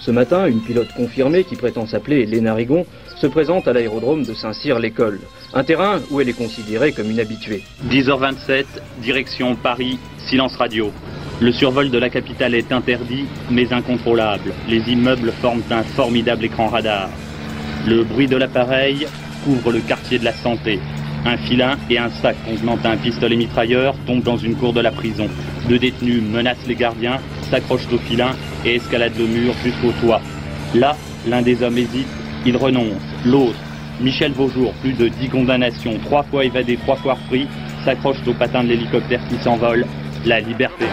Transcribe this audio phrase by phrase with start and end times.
[0.00, 2.86] Ce matin, une pilote confirmée qui prétend s'appeler Léna Rigon
[3.16, 5.20] se présente à l'aérodrome de Saint-Cyr-l'École,
[5.54, 7.64] un terrain où elle est considérée comme une habituée.
[7.90, 8.64] 10h27,
[9.02, 10.92] direction Paris, silence radio.
[11.40, 14.52] Le survol de la capitale est interdit, mais incontrôlable.
[14.68, 17.08] Les immeubles forment un formidable écran radar.
[17.86, 19.06] Le bruit de l'appareil
[19.44, 20.78] couvre le quartier de la santé.
[21.24, 24.92] Un filin et un sac contenant un pistolet mitrailleur tombent dans une cour de la
[24.92, 25.28] prison.
[25.68, 27.18] Deux détenus menacent les gardiens,
[27.50, 28.30] s'accrochent au filin
[28.64, 30.20] et escaladent le mur jusqu'au toit.
[30.74, 32.08] Là, l'un des hommes hésite,
[32.46, 33.02] il renonce.
[33.24, 33.58] L'autre,
[34.00, 37.46] Michel Vaujour, plus de dix condamnations, trois fois évadé, trois fois repris,
[37.84, 39.86] s'accroche au patin de l'hélicoptère qui s'envole.
[40.24, 40.84] La liberté.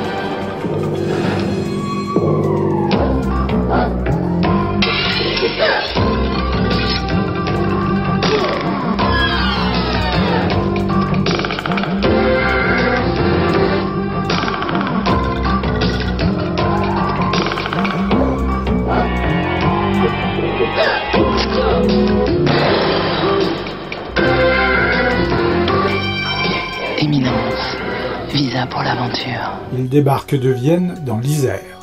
[28.69, 29.59] Pour l'aventure.
[29.73, 31.79] Ils débarquent de Vienne dans l'Isère.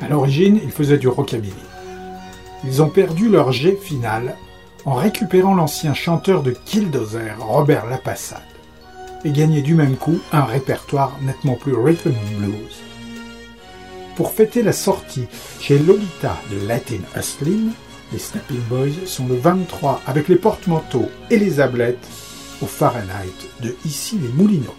[0.00, 1.54] À l'origine, ils faisaient du rockabilly.
[2.64, 4.36] Ils ont perdu leur jet final
[4.84, 8.40] en récupérant l'ancien chanteur de Killdozer, Robert Lapassade,
[9.24, 12.82] et gagné du même coup un répertoire nettement plus rhythm blues.
[14.16, 15.26] Pour fêter la sortie
[15.60, 17.72] chez Lolita de Latin Hustlin',
[18.12, 22.08] les Snapping Boys sont le 23 avec les porte-manteaux et les ablettes
[22.62, 23.28] au Fahrenheit
[23.60, 24.74] de Ici les Moulineaux.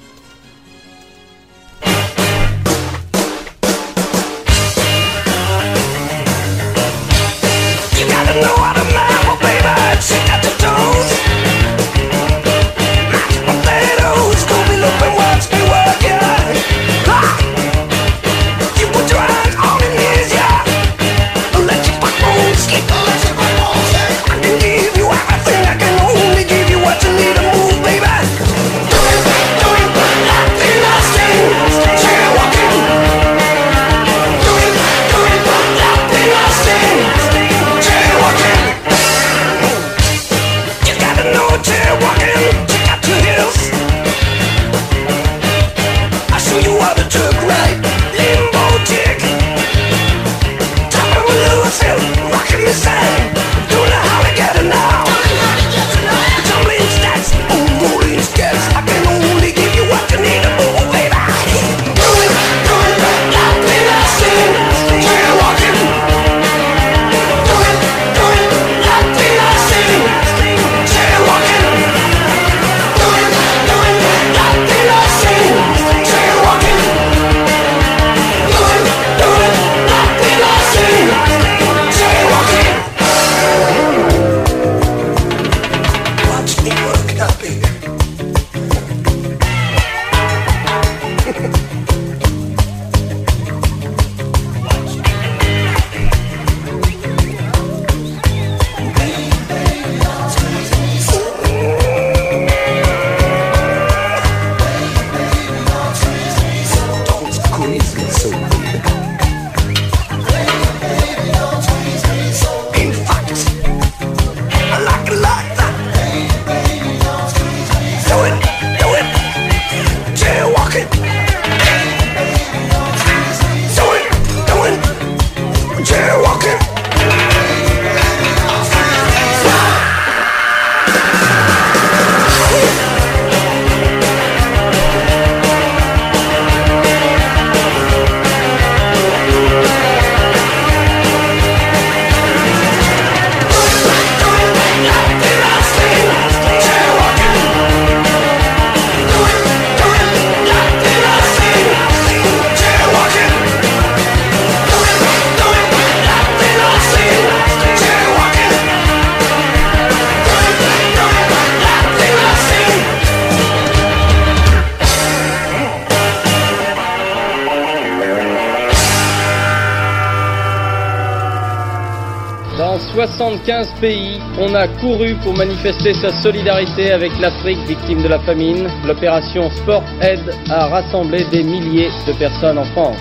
[173.49, 178.69] 75 pays, on a couru pour manifester sa solidarité avec l'Afrique victime de la famine.
[178.85, 180.19] L'opération Sport Aid
[180.51, 182.99] a rassemblé des milliers de personnes en France.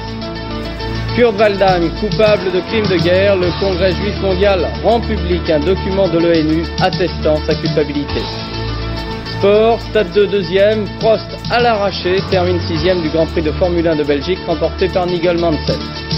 [1.14, 6.08] Kurt Waldheim, coupable de crimes de guerre, le Congrès juif mondial rend public un document
[6.08, 8.22] de l'ONU attestant sa culpabilité.
[9.36, 13.96] Sport, Stade 2 deuxième, Prost à l'arraché, termine sixième du Grand Prix de Formule 1
[13.96, 16.17] de Belgique remporté par Nigel Mansell.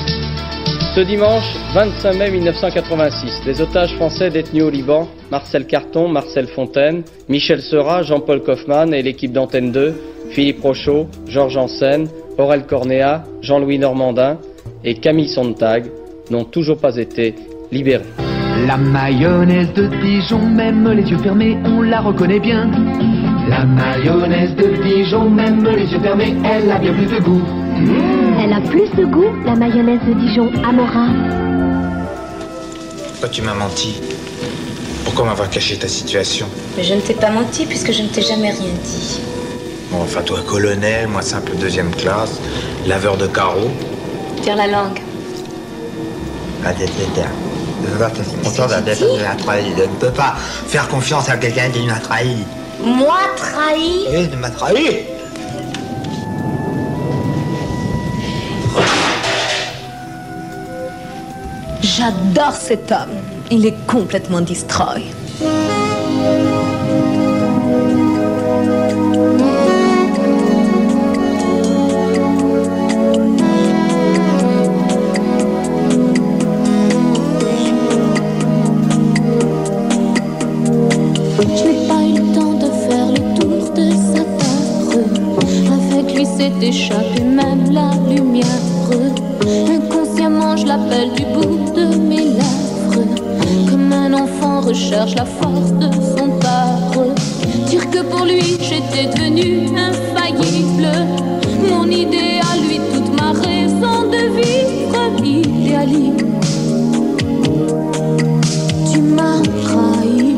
[0.95, 7.05] Ce dimanche 25 mai 1986, les otages français détenus au Liban, Marcel Carton, Marcel Fontaine,
[7.29, 9.95] Michel Seurat, Jean-Paul Kaufmann et l'équipe d'Antenne 2,
[10.31, 12.09] Philippe Rochaud, Georges Ansen,
[12.39, 14.39] Aurel Cornéa, Jean-Louis Normandin
[14.83, 15.85] et Camille Sontag
[16.29, 17.37] n'ont toujours pas été
[17.71, 18.03] libérés.
[18.67, 22.69] La mayonnaise de Dijon, même les yeux fermés, on la reconnaît bien.
[23.49, 28.30] La mayonnaise de Dijon, même les yeux fermés, elle a bien plus de goût.
[28.51, 31.07] Elle a plus de goût, la mayonnaise de Dijon Amora.
[33.21, 34.01] Toi, tu m'as menti.
[35.05, 38.23] Pourquoi m'avoir caché ta situation Mais je ne t'ai pas menti puisque je ne t'ai
[38.23, 39.21] jamais rien dit.
[39.93, 42.41] Bon, enfin, toi, colonel, moi, simple deuxième classe,
[42.89, 43.71] laveur de carreaux.
[44.43, 44.99] Tire la langue.
[46.65, 46.71] Je
[49.83, 50.35] ne peux pas
[50.67, 52.39] faire confiance à quelqu'un qui m'a trahi.
[52.83, 55.05] Moi trahi Oui, tu m'as trahi.
[62.01, 63.11] J'adore cet homme.
[63.51, 65.03] Il est complètement destroy.
[81.39, 85.05] Je n'ai pas eu le temps de faire le tour de sa table.
[85.71, 88.47] Avec lui s'est échappé même la lumière.
[90.57, 93.05] Je l'appelle du bout de mes lèvres.
[93.71, 97.05] Comme un enfant recherche la force de son père.
[97.67, 100.89] Dire que pour lui j'étais devenue infaillible.
[101.69, 106.27] Mon idée à lui, toute ma raison de vivre idéaliste.
[108.93, 110.37] Tu m'as trahi.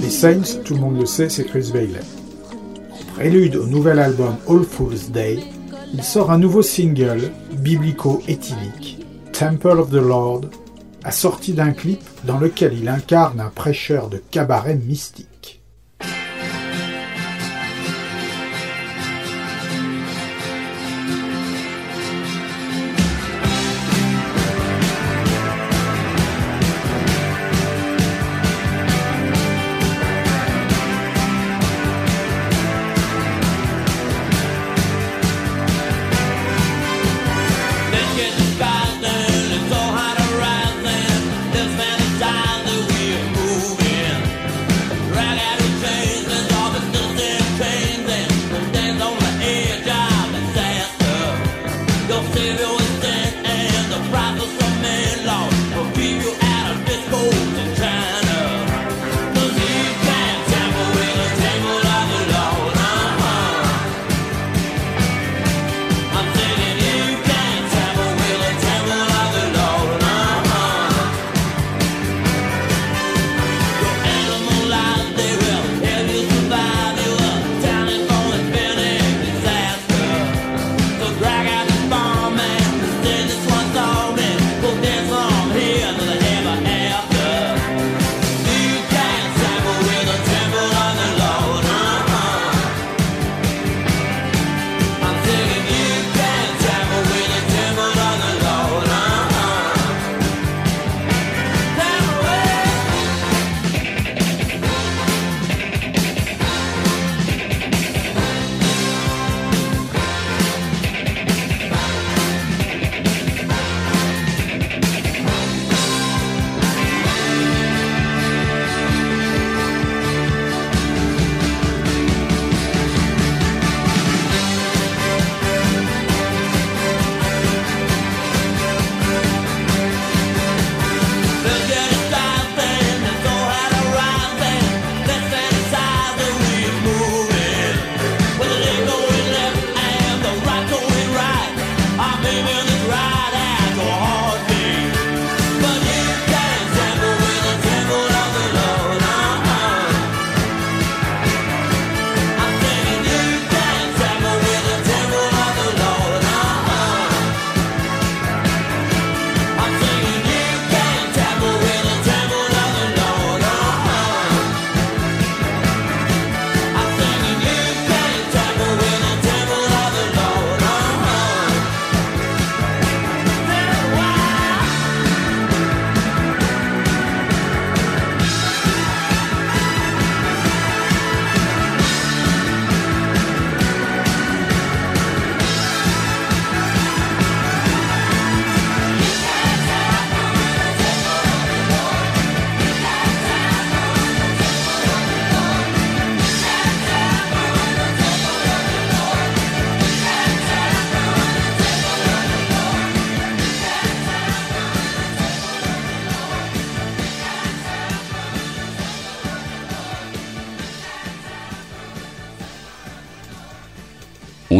[0.00, 2.00] Les Saints, tout le monde le sait, c'est Chris Bailey.
[3.14, 5.38] Prélude au nouvel album All Fool's Day,
[5.94, 10.42] il sort un nouveau single, biblico-éthylique, Temple of the Lord,
[11.04, 15.28] assorti d'un clip dans lequel il incarne un prêcheur de cabaret mystique.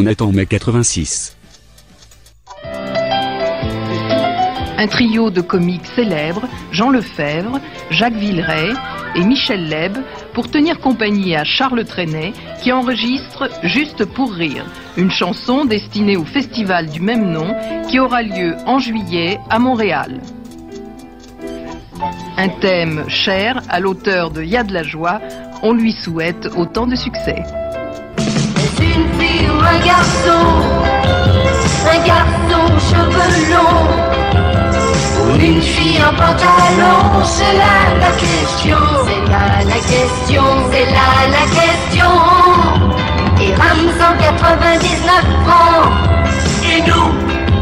[0.06, 1.36] Net en mai 86.
[4.78, 7.58] Un trio de comiques célèbres, Jean Lefebvre,
[7.90, 8.72] Jacques Villeray
[9.16, 9.96] et Michel Leb,
[10.32, 14.64] pour tenir compagnie à Charles Trenet, qui enregistre Juste pour rire,
[14.96, 17.56] une chanson destinée au festival du même nom
[17.88, 20.20] qui aura lieu en juillet à Montréal.
[22.36, 25.20] Un thème cher à l'auteur de Y'a de la joie,
[25.62, 27.42] on lui souhaite autant de succès.
[28.78, 30.42] Une fille ou un garçon,
[31.92, 33.88] un garçon cheveux longs,
[35.23, 41.09] ou une fille en pantalon, c'est là la question, c'est là la question, c'est là
[41.37, 42.12] la question.
[43.40, 45.88] Et rame 199 francs,
[46.64, 47.11] et nous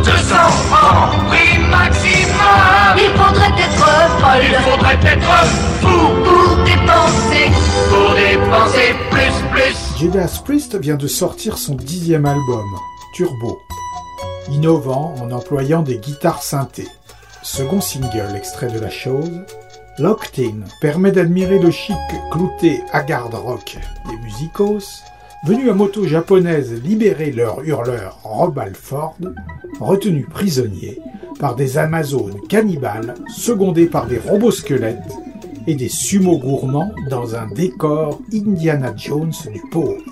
[0.05, 0.35] 200
[0.71, 2.97] francs, prix maximum.
[2.97, 3.89] Il faudrait être
[4.21, 5.35] folle, il faudrait être
[5.81, 6.01] fou.
[6.25, 7.34] Pour dépenser,
[7.95, 8.95] pour dépenser
[10.81, 12.67] vient de sortir son dixième album,
[13.15, 13.61] Turbo,
[14.51, 16.89] innovant en employant des guitares synthées.
[17.43, 19.31] Second single extrait de la chose,
[19.99, 21.97] Locked In permet d'admirer le chic
[22.33, 23.79] clouté hard rock
[24.11, 25.03] des musicos,
[25.47, 29.17] venus à moto japonaise libérer leur hurleur Rob Alford,
[29.81, 31.01] retenu prisonnier
[31.39, 35.13] par des Amazones cannibales secondés par des robots squelettes
[35.67, 40.03] et des sumo gourmands dans un décor Indiana Jones du pauvre.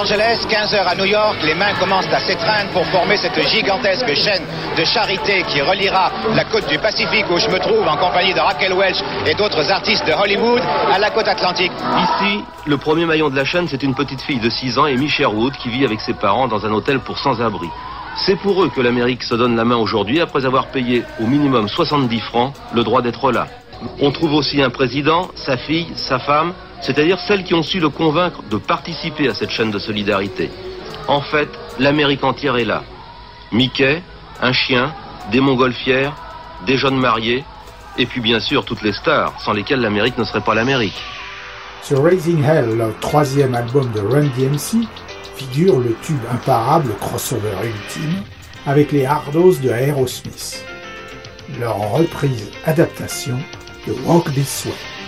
[0.00, 4.42] Angeles, 15h à New York, les mains commencent à s'étreindre pour former cette gigantesque chaîne
[4.74, 8.40] de charité qui reliera la côte du Pacifique où je me trouve en compagnie de
[8.40, 11.72] Raquel Welch et d'autres artistes de Hollywood à la côte atlantique.
[11.98, 15.06] Ici, le premier maillon de la chaîne, c'est une petite fille de 6 ans, Amy
[15.06, 17.68] Sherwood, qui vit avec ses parents dans un hôtel pour sans-abri.
[18.24, 21.68] C'est pour eux que l'Amérique se donne la main aujourd'hui après avoir payé au minimum
[21.68, 23.48] 70 francs le droit d'être là.
[24.00, 27.88] On trouve aussi un président, sa fille, sa femme, c'est-à-dire celles qui ont su le
[27.88, 30.50] convaincre de participer à cette chaîne de solidarité.
[31.08, 32.82] En fait, l'Amérique entière est là.
[33.52, 34.02] Mickey,
[34.40, 34.94] un chien,
[35.30, 36.14] des montgolfières,
[36.66, 37.44] des jeunes mariés,
[37.98, 41.00] et puis bien sûr toutes les stars, sans lesquelles l'Amérique ne serait pas l'Amérique.
[41.82, 44.86] Sur Raising Hell, le troisième album de Run DMC,
[45.36, 48.22] figure le tube imparable crossover ultime
[48.66, 50.64] avec les Hardos de Aerosmith.
[51.58, 53.38] Leur reprise adaptation
[53.86, 54.99] de Walk This Way.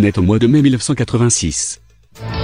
[0.00, 1.80] On est au mois de mai 1986.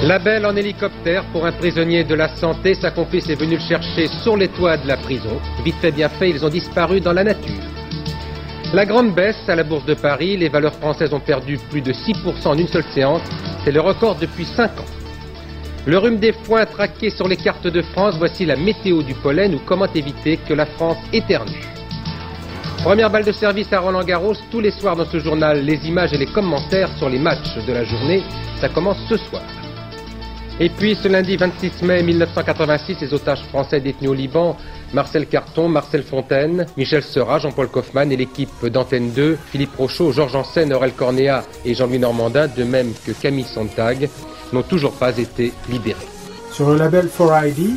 [0.02, 4.08] Label en hélicoptère pour un prisonnier de la santé, sa complice est venue le chercher
[4.24, 5.40] sur les toits de la prison.
[5.64, 7.62] Vite fait, bien fait, ils ont disparu dans la nature.
[8.72, 11.92] La grande baisse à la Bourse de Paris, les valeurs françaises ont perdu plus de
[11.92, 13.22] 6% en une seule séance,
[13.64, 14.92] c'est le record depuis 5 ans.
[15.86, 19.54] Le rhume des foins traqué sur les cartes de France, voici la météo du pollen
[19.54, 21.73] ou comment éviter que la France éternue.
[22.84, 26.12] Première balle de service à Roland Garros, tous les soirs dans ce journal, les images
[26.12, 28.22] et les commentaires sur les matchs de la journée,
[28.60, 29.42] ça commence ce soir.
[30.60, 34.58] Et puis ce lundi 26 mai 1986, les otages français détenus au Liban,
[34.92, 40.36] Marcel Carton, Marcel Fontaine, Michel Seurat, Jean-Paul Kaufmann et l'équipe d'Antenne 2, Philippe Rochaud, Georges
[40.36, 44.10] Ansen, Aurel Cornéa et Jean-Louis Normandin, de même que Camille Sontag,
[44.52, 46.06] n'ont toujours pas été libérés.
[46.52, 47.76] Sur le label 4ID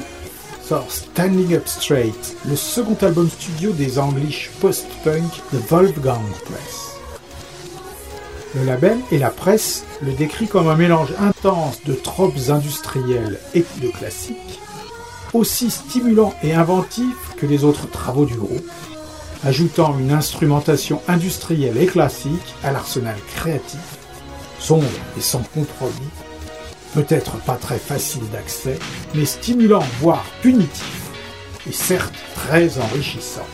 [0.89, 6.97] Standing Up Straight, le second album studio des English post-punk de Wolfgang Press.
[8.53, 13.63] Le label et la presse le décrit comme un mélange intense de tropes industrielles et
[13.81, 14.59] de classiques,
[15.33, 18.69] aussi stimulant et inventif que les autres travaux du groupe,
[19.45, 23.79] ajoutant une instrumentation industrielle et classique à l'arsenal créatif,
[24.59, 24.85] sombre
[25.17, 26.11] et sans compromis,
[26.93, 28.79] peut-être pas très facile d'accès,
[29.15, 31.09] mais stimulant voire punitif,
[31.67, 33.47] et certes très enrichissant.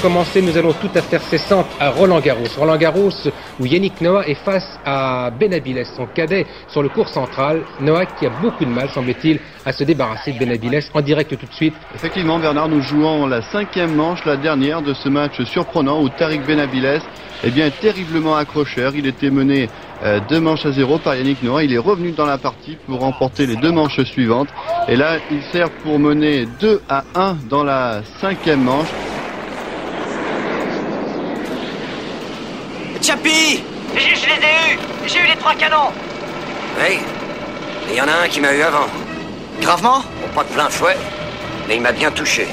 [0.00, 2.46] Commencer, nous allons tout à faire cessante à Roland Garros.
[2.56, 3.10] Roland Garros,
[3.58, 7.62] où Yannick Noah est face à Benabiles, son cadet, sur le cours central.
[7.80, 10.80] Noah qui a beaucoup de mal, semble-t-il, à se débarrasser de Benabiles.
[10.94, 11.74] En direct tout de suite.
[11.94, 16.44] Effectivement, Bernard, nous jouons la cinquième manche, la dernière de ce match surprenant où Tariq
[16.46, 17.00] Benabiles
[17.42, 18.92] est bien terriblement accrocheur.
[18.94, 19.68] Il était mené
[20.02, 21.64] euh, deux manches à zéro par Yannick Noah.
[21.64, 24.48] Il est revenu dans la partie pour remporter les deux manches suivantes.
[24.86, 28.88] Et là, il sert pour mener 2 à 1 dans la cinquième manche.
[33.08, 35.90] Chapi Je, je les ai eus J'ai eu les trois canons
[36.78, 36.98] Oui.
[37.88, 38.86] Il y en a un qui m'a eu avant.
[39.62, 40.98] Gravement Bon, pas de plein fouet,
[41.66, 42.46] mais il m'a bien touché.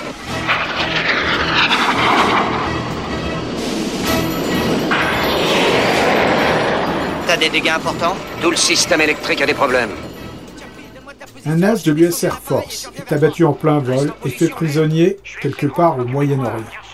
[7.27, 9.91] T'as des dégâts importants Tout le système électrique a des problèmes.
[11.45, 15.67] Un as de l'US Air Force est abattu en plein vol et fait prisonnier quelque
[15.67, 16.84] part au Moyen-Orient.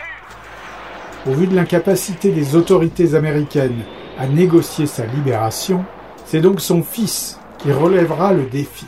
[1.28, 3.84] Au vu de l'incapacité des autorités américaines
[4.18, 5.86] à négocier sa libération,
[6.26, 8.86] c'est donc son fils qui relèvera le défi.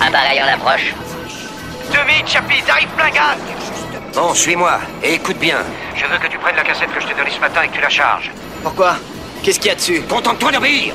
[0.00, 0.94] Appareil en approche.
[1.90, 3.38] Demi, Chapi, t'arrives plein gaz
[4.14, 5.58] Bon, suis-moi et écoute bien.
[5.96, 7.74] Je veux que tu prennes la cassette que je t'ai donnée ce matin et que
[7.74, 8.30] tu la charges.
[8.62, 8.94] Pourquoi?
[9.42, 10.00] Qu'est-ce qu'il y a dessus?
[10.08, 10.94] Contente-toi d'obéir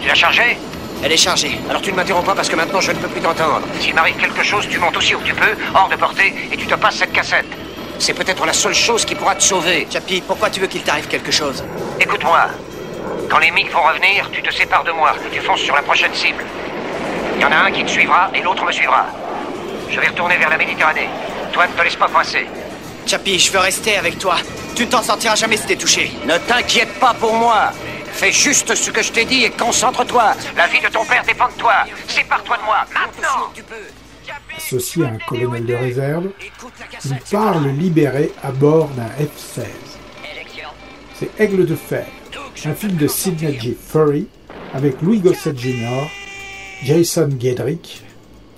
[0.00, 0.56] Tu l'as chargée?
[1.02, 1.58] Elle est chargée.
[1.68, 3.62] Alors tu ne m'interromps pas parce que maintenant je ne peux plus t'entendre.
[3.80, 6.66] S'il m'arrive quelque chose, tu montes aussi où tu peux, hors de portée, et tu
[6.66, 7.46] te passes cette cassette.
[7.98, 9.86] C'est peut-être la seule chose qui pourra te sauver.
[9.90, 11.64] Chapi, pourquoi tu veux qu'il t'arrive quelque chose
[12.00, 12.46] Écoute-moi.
[13.28, 15.14] Quand les MiG vont revenir, tu te sépares de moi.
[15.32, 16.44] Tu fonces sur la prochaine cible.
[17.36, 19.06] Il y en a un qui te suivra et l'autre me suivra.
[19.90, 21.08] Je vais retourner vers la Méditerranée.
[21.52, 22.46] Toi, ne te laisse pas coincer.
[23.06, 24.36] Chapi, je veux rester avec toi.
[24.76, 26.12] Tu ne t'en sortiras jamais si t'es touché.
[26.24, 27.72] Ne t'inquiète pas pour moi.
[28.12, 30.34] Fais juste ce que je t'ai dit et concentre-toi.
[30.56, 31.74] La vie de ton père dépend de toi.
[32.08, 33.52] Sépare-toi de moi, maintenant.
[34.68, 36.28] Associé à un colonel de réserve,
[37.06, 39.64] il part le libérer à bord d'un F-16.
[41.14, 42.06] C'est Aigle de fer,
[42.66, 43.74] un film de Sidney J.
[43.80, 44.26] Furry
[44.74, 46.10] avec Louis Gossett Jr.,
[46.84, 48.02] Jason Gedrick,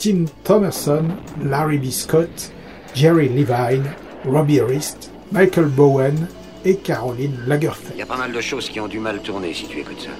[0.00, 1.04] Tim Thomerson,
[1.44, 1.90] Larry B.
[1.90, 2.50] Scott,
[2.92, 3.84] Jerry Levine,
[4.26, 6.26] Robbie Rist, Michael Bowen
[6.64, 7.94] et Caroline Lagerfeld.
[7.94, 10.00] Il y a pas mal de choses qui ont du mal tourner si tu écoutes
[10.00, 10.10] ça.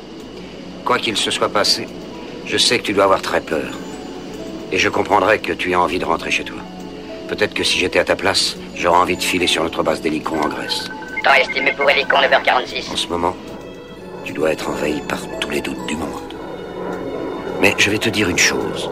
[0.84, 1.88] Quoi qu'il se soit passé,
[2.46, 3.76] je sais que tu dois avoir très peur.
[4.72, 6.58] Et je comprendrais que tu aies envie de rentrer chez toi.
[7.28, 10.40] Peut-être que si j'étais à ta place, j'aurais envie de filer sur notre base d'hélicon
[10.40, 10.90] en Grèce.
[11.22, 12.92] Temps estimé pour Hélicon 9h46.
[12.92, 13.36] En ce moment,
[14.24, 16.34] tu dois être envahi par tous les doutes du monde.
[17.60, 18.90] Mais je vais te dire une chose.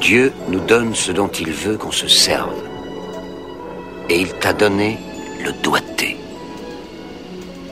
[0.00, 2.56] Dieu nous donne ce dont il veut qu'on se serve.
[4.08, 4.98] Et il t'a donné
[5.44, 6.16] le doigté.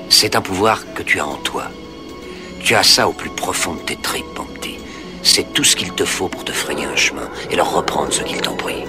[0.08, 1.64] C'est un pouvoir que tu as en toi.
[2.62, 4.79] Tu as ça au plus profond de tes tripes, mon petit.
[5.22, 8.22] C'est tout ce qu'il te faut pour te frayer un chemin et leur reprendre ce
[8.22, 8.84] qu'ils t'ont pris.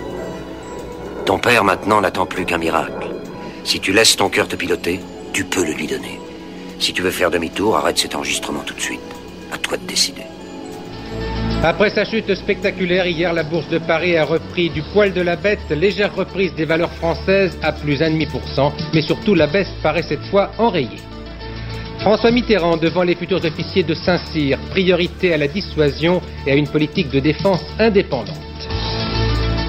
[1.25, 3.09] Ton père maintenant n'attend plus qu'un miracle.
[3.63, 4.99] Si tu laisses ton cœur te piloter,
[5.33, 6.19] tu peux le lui donner.
[6.79, 8.99] Si tu veux faire demi-tour, arrête cet enregistrement tout de suite.
[9.51, 10.23] À toi de décider.
[11.63, 15.35] Après sa chute spectaculaire hier, la bourse de Paris a repris du poil de la
[15.35, 20.25] bête, légère reprise des valeurs françaises à plus 1,5%, mais surtout la baisse paraît cette
[20.31, 20.99] fois enrayée.
[22.01, 26.67] François Mitterrand devant les futurs officiers de Saint-Cyr, priorité à la dissuasion et à une
[26.67, 28.39] politique de défense indépendante.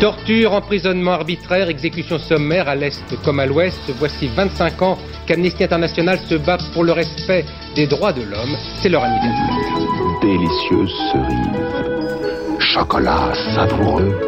[0.00, 6.18] Torture, emprisonnement arbitraire, exécution sommaire à l'Est comme à l'Ouest, voici 25 ans qu'Amnesty International
[6.26, 7.44] se bat pour le respect
[7.76, 8.56] des droits de l'homme.
[8.80, 9.50] C'est leur anniversaire.
[10.22, 12.58] Délicieuse cerise.
[12.58, 14.18] Chocolat savoureux.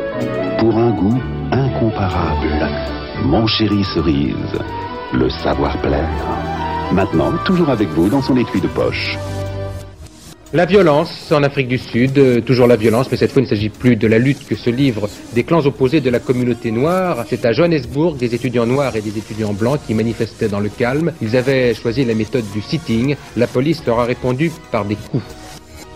[0.58, 2.68] Pour un goût incomparable.
[3.24, 4.58] Mon chéri cerise.
[5.14, 6.53] Le savoir plaire.
[6.94, 9.18] Maintenant, toujours avec vous dans son étui de poche.
[10.52, 13.48] La violence en Afrique du Sud, euh, toujours la violence, mais cette fois il ne
[13.48, 17.24] s'agit plus de la lutte que se livrent des clans opposés de la communauté noire.
[17.28, 21.12] C'est à Johannesburg des étudiants noirs et des étudiants blancs qui manifestaient dans le calme.
[21.20, 23.16] Ils avaient choisi la méthode du sitting.
[23.36, 25.24] La police leur a répondu par des coups.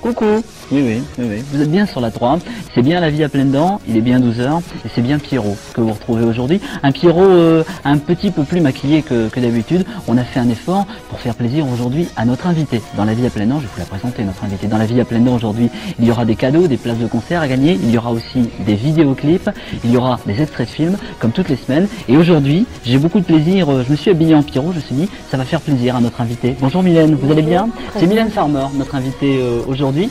[0.03, 1.45] Coucou Oui, oui, oui, oui.
[1.51, 2.41] Vous êtes bien sur la 3.
[2.75, 5.57] C'est bien la vie à pleines dents, il est bien 12h, et c'est bien Pierrot
[5.73, 6.61] que vous retrouvez aujourd'hui.
[6.83, 9.87] Un Pierrot euh, un petit peu plus maquillé que, que d'habitude.
[10.09, 12.83] On a fait un effort pour faire plaisir aujourd'hui à notre invité.
[12.99, 14.67] Dans la vie à pleines dents, je vais vous la présenter, notre invité.
[14.67, 17.07] Dans la vie à pleines dents aujourd'hui, il y aura des cadeaux, des places de
[17.07, 19.49] concert à gagner, il y aura aussi des vidéoclips,
[19.85, 21.89] il y aura des extraits de films, comme toutes les semaines.
[22.09, 24.83] Et aujourd'hui, j'ai beaucoup de plaisir, euh, je me suis habillé en Pierrot, je me
[24.83, 26.57] suis dit, ça va faire plaisir à notre invité.
[26.61, 27.71] Bonjour Mylène, vous allez bien?
[27.97, 30.11] C'est Mylène Farmer, notre invité euh, aujourd'hui.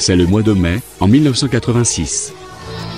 [0.00, 2.32] C'est le mois de mai, en 1986.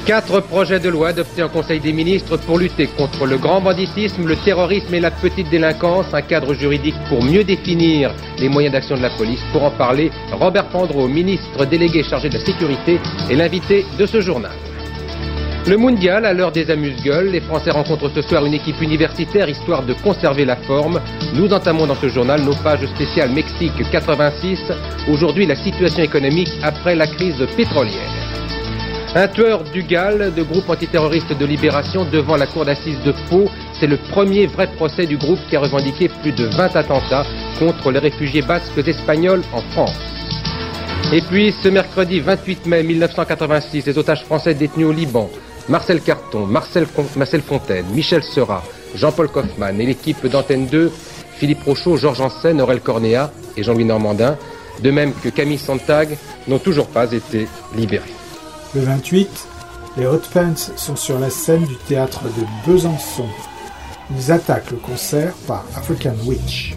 [0.07, 4.25] Quatre projets de loi adoptés en Conseil des ministres pour lutter contre le grand banditisme,
[4.25, 8.97] le terrorisme et la petite délinquance, un cadre juridique pour mieux définir les moyens d'action
[8.97, 9.41] de la police.
[9.51, 14.21] Pour en parler, Robert Pandreau, ministre délégué chargé de la sécurité, est l'invité de ce
[14.21, 14.53] journal.
[15.69, 19.85] Le mondial, à l'heure des amuse-gueules, les Français rencontrent ce soir une équipe universitaire histoire
[19.85, 21.01] de conserver la forme.
[21.35, 24.59] Nous entamons dans ce journal nos pages spéciales Mexique 86.
[25.09, 28.11] Aujourd'hui, la situation économique après la crise pétrolière.
[29.15, 33.45] Un tueur du GAL, de groupe antiterroriste de libération, devant la cour d'assises de Pau.
[33.79, 37.25] C'est le premier vrai procès du groupe qui a revendiqué plus de 20 attentats
[37.61, 39.97] contre les réfugiés basques espagnols en France.
[41.13, 45.31] Et puis, ce mercredi 28 mai 1986, les otages français détenus au Liban,
[45.69, 48.63] Marcel Carton, Marcel, Fon- Marcel Fontaine, Michel Seurat,
[48.95, 50.91] Jean-Paul Kaufmann et l'équipe d'Antenne 2,
[51.37, 54.37] Philippe Rochaud, Georges Janssen, Aurel Cornéa et Jean-Louis Normandin,
[54.83, 56.17] de même que Camille Sontag,
[56.49, 57.47] n'ont toujours pas été
[57.77, 58.13] libérés.
[58.75, 59.29] Le 28,
[59.97, 63.27] les Hot Pants sont sur la scène du théâtre de Besançon.
[64.17, 66.75] Ils attaquent le concert par African Witch.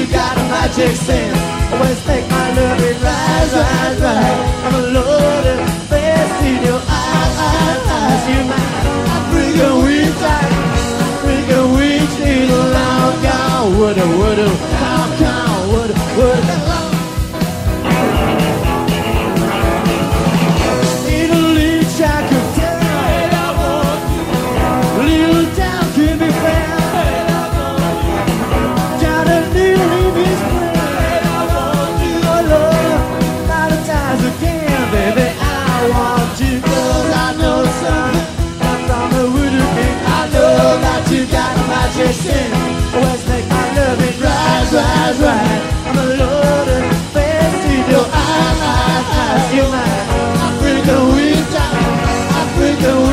[0.00, 1.38] You got a magic sense.
[1.72, 4.40] Always make my love it rise, rise, rise.
[4.64, 5.60] I'm a loaded
[5.92, 8.22] face in your eyes, eyes, eyes.
[8.32, 8.86] You might
[9.16, 13.76] African witch, African witch, little long gone.
[13.76, 14.48] Woulda, woulda,
[41.32, 42.50] Got your sin.
[42.94, 45.62] Always make my loving rise, rise, rise.
[45.86, 46.84] I'm a lord of
[47.74, 49.54] in your eyes, eyes, eyes.
[49.54, 49.90] You're my
[50.46, 51.26] Africa, we.
[52.42, 53.09] Africa, we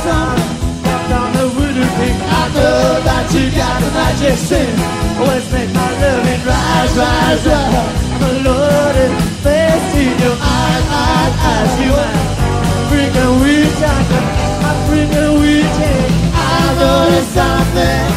[0.00, 1.12] Know something.
[1.12, 4.72] On the voodoo king, I know that you got a magic sin.
[5.20, 7.74] Always make my loving rise, rise, rise.
[8.14, 9.12] I'm a loaded
[9.44, 11.72] face in your eyes, eyes, eyes.
[11.84, 12.14] You are
[12.80, 13.80] African witch,
[14.70, 15.78] African witch.
[16.32, 18.08] I know there's something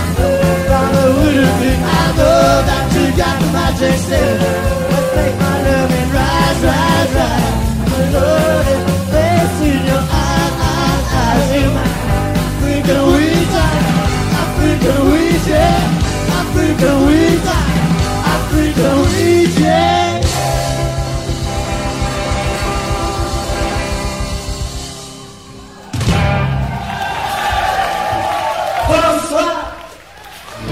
[0.69, 1.81] from the voodoo king.
[1.83, 4.39] I know that you got the magic sin.
[4.39, 5.62] Let's make my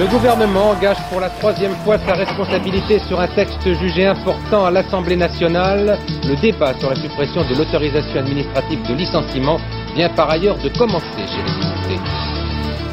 [0.01, 4.71] Le gouvernement engage pour la troisième fois sa responsabilité sur un texte jugé important à
[4.71, 5.99] l'Assemblée nationale.
[6.23, 9.57] Le débat sur la suppression de l'autorisation administrative de licenciement
[9.95, 12.30] vient par ailleurs de commencer chez les députés.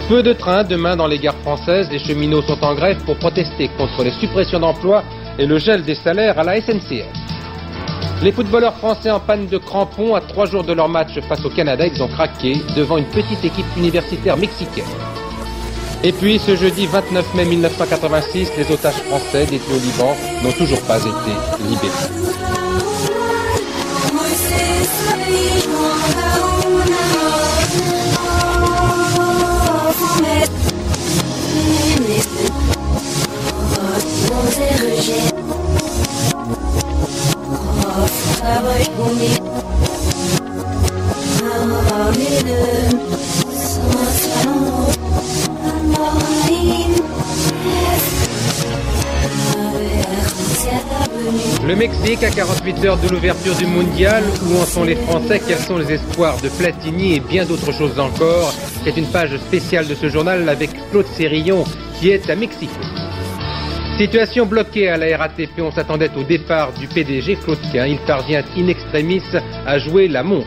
[0.08, 1.90] Peu de trains demain dans les gares françaises.
[1.90, 5.04] Les cheminots sont en grève pour protester contre les suppressions d'emplois
[5.38, 7.04] et le gel des salaires à la SNCF.
[8.22, 11.50] Les footballeurs français en panne de crampons à trois jours de leur match face au
[11.50, 14.86] Canada, ils ont craqué devant une petite équipe universitaire mexicaine.
[16.02, 20.80] Et puis, ce jeudi 29 mai 1986, les otages français détenus au Liban n'ont toujours
[20.86, 21.32] pas été
[21.68, 22.48] libérés.
[51.66, 55.58] Le Mexique à 48 heures de l'ouverture du mondial, où en sont les Français, quels
[55.58, 58.54] sont les espoirs de Platini et bien d'autres choses encore?
[58.84, 61.64] C'est une page spéciale de ce journal avec Claude Sérillon
[62.00, 62.72] qui est à Mexico.
[63.98, 67.58] Situation bloquée à la RATP, on s'attendait au départ du PDG Claude.
[67.74, 69.20] Il parvient in extremis
[69.66, 70.46] à jouer la montre.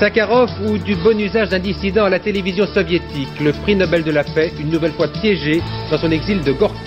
[0.00, 4.12] Sakharov ou du bon usage d'un dissident à la télévision soviétique, le prix Nobel de
[4.12, 5.60] la paix, une nouvelle fois piégé
[5.90, 6.78] dans son exil de Gorky.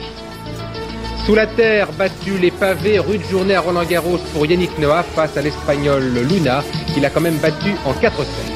[1.27, 5.37] Sous la terre, battu les pavés, rude journée à Roland Garros pour Yannick Noah face
[5.37, 8.53] à l'espagnol Luna, qu'il a quand même battu en 4 sets.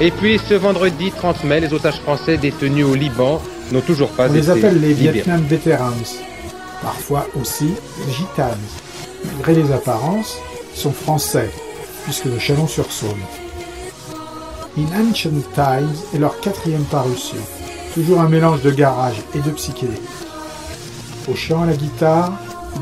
[0.00, 3.42] Et puis ce vendredi 30 mai, les otages français détenus au Liban
[3.72, 5.12] n'ont toujours pas On été les appelle les libérés.
[5.12, 6.16] Vietnam Veterans,
[6.82, 7.70] parfois aussi
[8.06, 8.56] les Gitanes.
[9.24, 10.36] Malgré les apparences,
[10.74, 11.50] ils sont français,
[12.04, 13.10] puisque de Chalon-sur-Saône.
[14.78, 17.38] In Ancient Times est leur quatrième parution,
[17.94, 20.02] toujours un mélange de garage et de psychédélique.
[21.28, 22.32] Au chant à la guitare,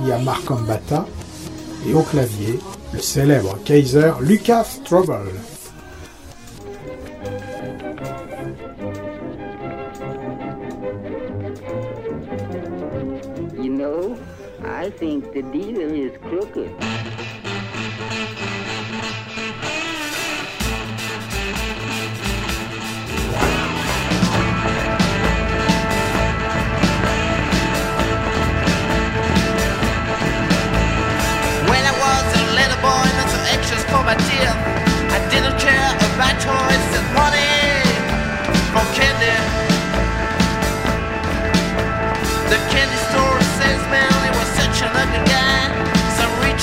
[0.02, 1.06] il y a Marc Ambata,
[1.88, 2.58] et au clavier,
[2.92, 5.32] le célèbre Kaiser Lucas Strobel.
[14.86, 16.70] I think the dealer is crooked.
[31.66, 34.75] When I was a little boy, not so anxious for my.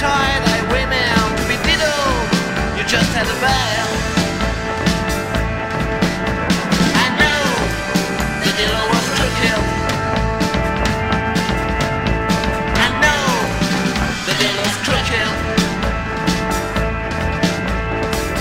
[0.03, 2.27] Some retired highwayman to be diddled.
[2.75, 3.71] You just had to buy.
[7.03, 7.43] I know
[8.43, 8.51] the
[8.91, 9.07] was.
[12.83, 13.23] I know
[14.27, 14.35] the.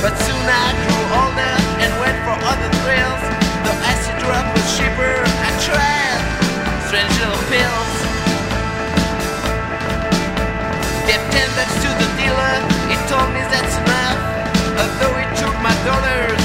[0.02, 3.22] But soon I grew older and went for other thrills.
[3.62, 5.14] The acid drop was cheaper.
[5.46, 6.22] I tried
[6.88, 7.71] strange little pills.
[13.12, 14.18] Told me that's enough.
[14.80, 16.41] Although he took my dollars,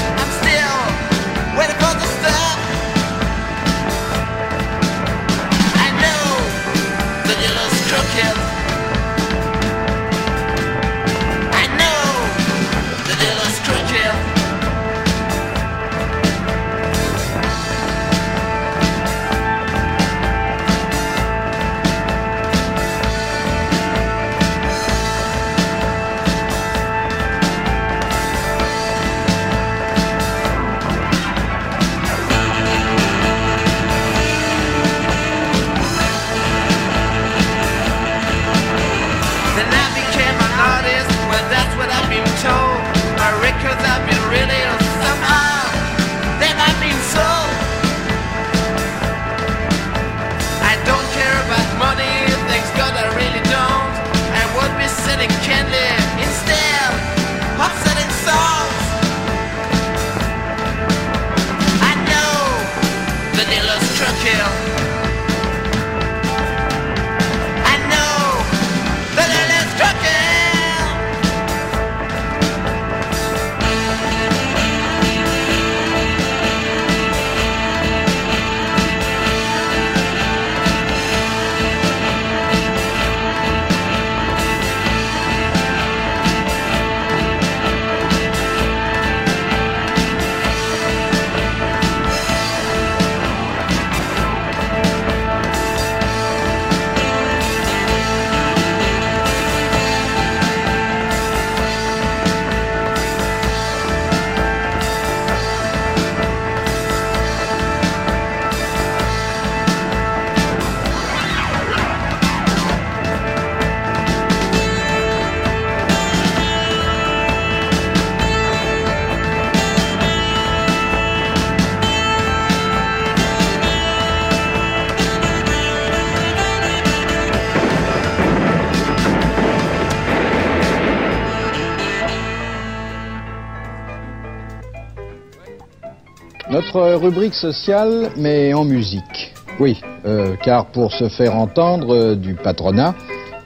[136.68, 139.32] Notre rubrique sociale, mais en musique.
[139.58, 142.94] Oui, euh, car pour se faire entendre euh, du patronat,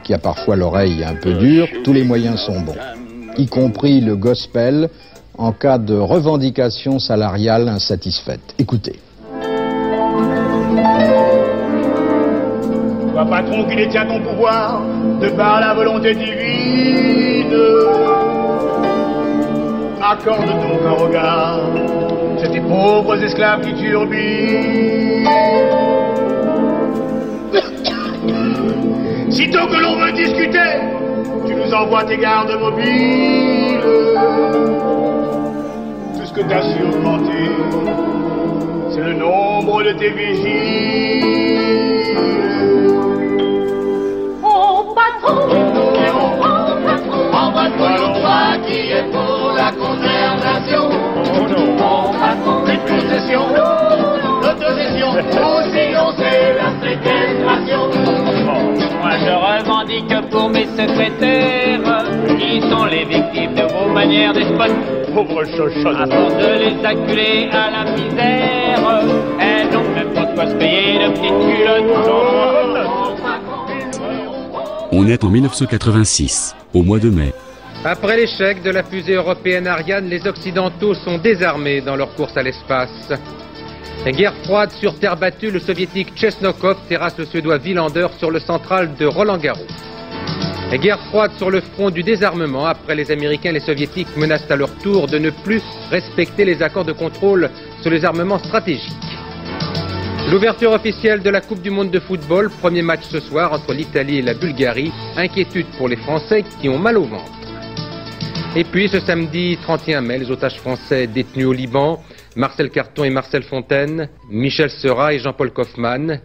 [0.03, 2.75] qui a parfois l'oreille un peu dure, tous les moyens sont bons,
[3.39, 4.89] y compris le gospel
[5.39, 8.57] en cas de revendication salariale insatisfaite.
[8.59, 8.99] Écoutez.
[13.13, 14.83] Sois patron qui ton pouvoir
[15.21, 17.55] de par la volonté divine.
[20.03, 20.63] Accorde
[21.07, 21.61] regard,
[22.69, 25.29] pauvres esclaves qui turbinent.
[29.31, 30.73] Sitôt que l'on veut discuter,
[31.47, 33.81] tu nous envoies tes gardes mobiles.
[36.17, 37.51] Tout ce que t'as su augmenter,
[38.91, 41.63] c'est le nombre de tes vigiles.
[44.45, 45.39] Oh patron,
[47.33, 49.42] oh patron, toi qui est pour
[53.13, 53.49] concessions,
[54.43, 57.91] l'autogestion, aussi on sait la séquestration.
[59.01, 62.05] Moi je revendique pour mes secrétaires
[62.39, 64.73] qui sont les victimes de vos manières despotes.
[65.15, 65.97] Pauvre chochonne.
[65.97, 69.03] À force de les acculer à la misère,
[69.41, 71.93] elles n'ont même pas de quoi se payer de petites culottes.
[74.95, 77.33] On est en 1986, au mois de mai.
[77.85, 82.43] Après l'échec de la fusée européenne Ariane, les Occidentaux sont désarmés dans leur course à
[82.45, 83.13] l'espace.
[84.07, 88.95] Guerre froide sur terre battue, le soviétique Chesnokov terrasse le suédois Villander sur le central
[88.95, 89.67] de Roland Garros.
[90.73, 94.57] Guerre froide sur le front du désarmement, après les Américains et les Soviétiques menacent à
[94.57, 95.61] leur tour de ne plus
[95.91, 98.93] respecter les accords de contrôle sur les armements stratégiques.
[100.31, 104.19] L'ouverture officielle de la Coupe du Monde de football, premier match ce soir entre l'Italie
[104.19, 107.42] et la Bulgarie, inquiétude pour les Français qui ont mal au ventre.
[108.55, 112.03] Et puis ce samedi 31 mai, les otages français détenus au Liban,
[112.37, 116.21] Marcel Carton et Marcel Fontaine, Michel Seurat et Jean-Paul Kaufmann,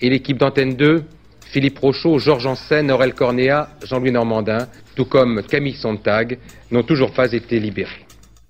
[0.00, 1.04] et l'équipe d'Antenne 2,
[1.46, 4.66] Philippe Rochaud, Georges Ansen, Aurel Cornéa, Jean-Louis Normandin,
[4.96, 6.40] tout comme Camille Sontag,
[6.72, 8.04] n'ont toujours pas été libérés.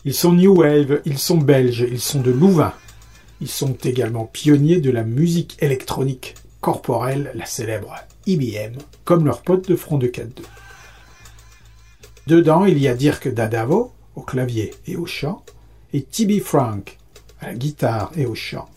[0.06, 2.72] Ils sont New Wave, ils sont belges, ils sont de Louvain.
[3.42, 7.94] Ils sont également pionniers de la musique électronique corporelle, la célèbre
[8.26, 10.28] IBM, comme leur pote de front de 4-2.
[12.28, 15.42] Dedans, il y a Dirk Dadavo au clavier et au chant,
[15.94, 16.98] et Tibi Frank
[17.40, 18.68] à la guitare et au chant.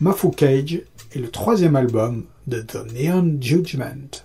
[0.00, 0.80] Mafu Cage
[1.12, 4.24] est le troisième album de The Neon Judgment.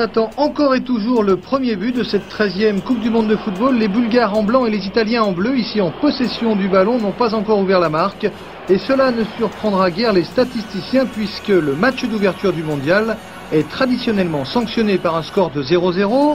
[0.00, 3.76] Attend encore et toujours le premier but de cette 13e Coupe du Monde de football.
[3.76, 7.12] Les Bulgares en blanc et les Italiens en bleu, ici en possession du ballon, n'ont
[7.12, 8.26] pas encore ouvert la marque.
[8.68, 13.16] Et cela ne surprendra guère les statisticiens puisque le match d'ouverture du mondial
[13.52, 16.34] est traditionnellement sanctionné par un score de 0-0.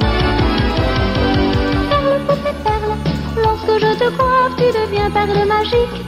[3.36, 4.05] Lorsque je te
[4.57, 6.05] tu deviens perle magique.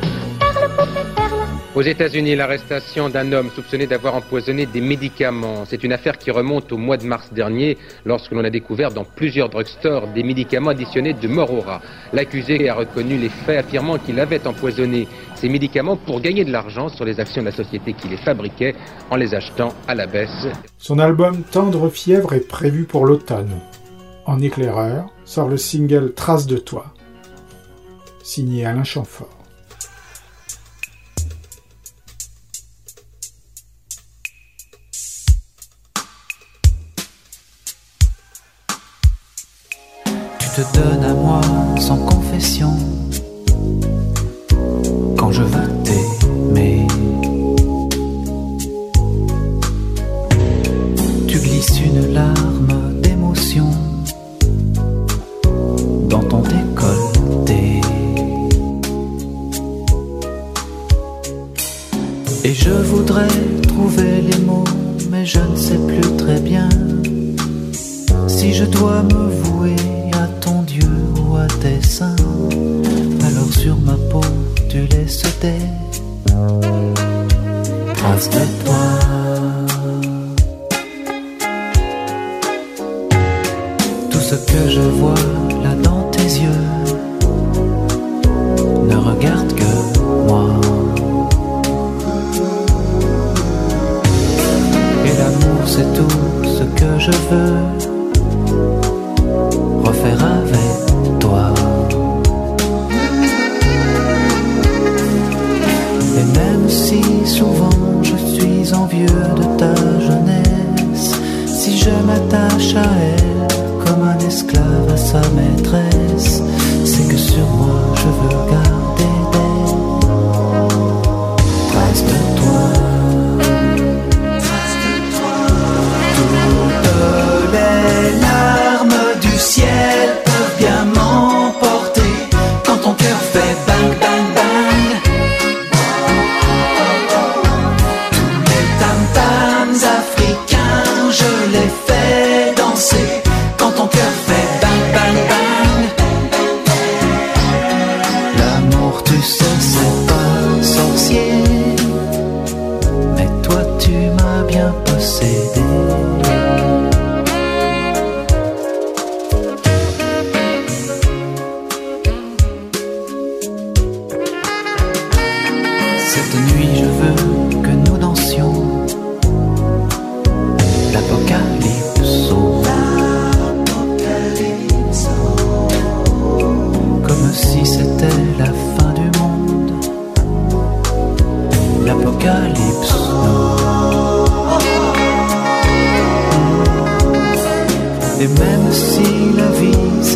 [1.15, 1.46] Perle.
[1.76, 5.63] Aux États-Unis, l'arrestation d'un homme soupçonné d'avoir empoisonné des médicaments.
[5.65, 9.03] C'est une affaire qui remonte au mois de mars dernier, lorsque l'on a découvert dans
[9.03, 11.82] plusieurs drugstores des médicaments additionnés de mort au rat.
[12.13, 16.89] L'accusé a reconnu les faits, affirmant qu'il avait empoisonné ces médicaments pour gagner de l'argent
[16.89, 18.74] sur les actions de la société qui les fabriquait
[19.11, 20.47] en les achetant à la baisse.
[20.80, 23.59] Son album Tendre Fièvre est prévu pour l'automne.
[24.26, 26.88] En éclaireur sort le single Trace de toi,
[28.24, 29.36] signé Alain Chamfort.
[40.61, 41.41] Te donnes à moi
[41.79, 42.73] sans confession
[45.15, 46.87] quand je veux t'aimer.
[51.27, 53.69] Tu glisses une larme d'émotion
[56.09, 57.81] dans ton décolleté.
[62.43, 63.27] Et je voudrais
[63.67, 64.63] trouver les mots,
[65.11, 66.69] mais je ne sais plus très bien
[68.27, 69.76] si je dois me vouer
[71.45, 72.03] Tes.
[73.25, 74.21] Alors sur ma peau,
[74.69, 75.59] tu laisses des
[77.93, 78.85] traces de toi.
[84.09, 85.46] Tout ce que je vois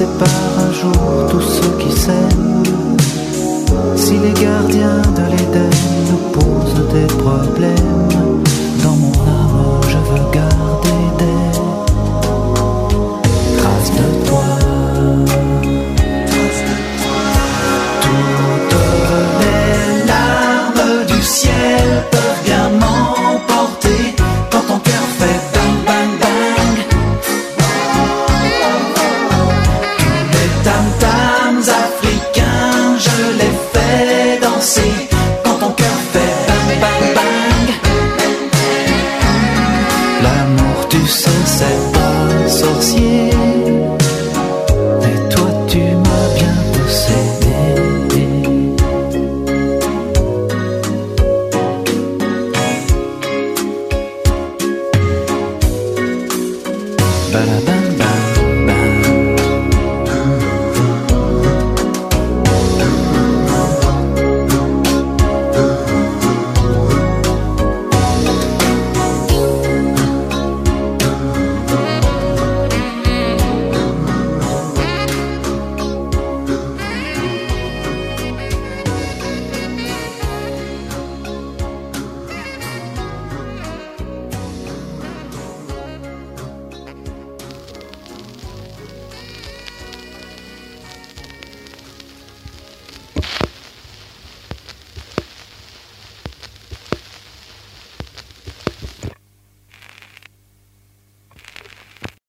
[0.01, 2.63] sépare un jour tous ceux qui s'aiment,
[3.95, 4.80] si les gardiens